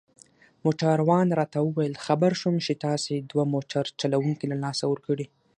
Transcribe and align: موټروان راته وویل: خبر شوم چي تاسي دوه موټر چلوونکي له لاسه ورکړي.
موټروان 0.65 1.27
راته 1.39 1.57
وویل: 1.61 1.93
خبر 2.05 2.31
شوم 2.41 2.55
چي 2.65 2.73
تاسي 2.85 3.15
دوه 3.31 3.43
موټر 3.53 3.85
چلوونکي 3.99 4.45
له 4.51 4.57
لاسه 4.63 4.85
ورکړي. 4.91 5.25